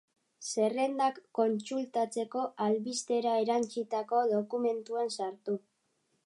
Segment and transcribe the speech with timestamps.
[0.51, 5.59] Zerrendak kontsultatzeko, albistera erantsitako dokumentuan sartu.